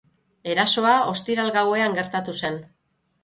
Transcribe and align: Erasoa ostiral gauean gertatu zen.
Erasoa 0.53 0.93
ostiral 1.11 1.53
gauean 1.59 1.97
gertatu 1.99 2.35
zen. 2.47 2.57